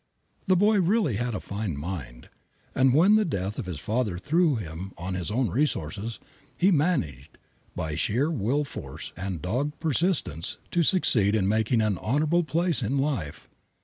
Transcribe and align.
The 0.47 0.55
boy 0.55 0.79
really 0.81 1.17
had 1.17 1.35
a 1.35 1.39
fine 1.39 1.77
mind, 1.77 2.31
and 2.73 2.91
when 2.91 3.13
the 3.13 3.23
death 3.23 3.59
of 3.59 3.67
his 3.67 3.79
father 3.79 4.17
threw 4.17 4.55
him 4.55 4.93
on 4.97 5.13
his 5.13 5.29
own 5.29 5.51
resources, 5.51 6.19
he 6.57 6.71
managed, 6.71 7.37
by 7.75 7.93
sheer 7.93 8.31
will 8.31 8.63
force 8.63 9.13
and 9.15 9.43
dogged 9.43 9.79
persistence, 9.79 10.57
to 10.71 10.81
succeed 10.81 11.35
in 11.35 11.47
making 11.47 11.81
an 11.81 11.99
honorable 11.99 12.43
place 12.43 12.81
in 12.81 12.97
life. 12.97 13.47